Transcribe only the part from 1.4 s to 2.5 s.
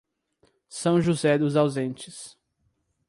Ausentes